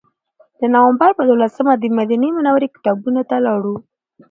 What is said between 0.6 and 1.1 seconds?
نوامبر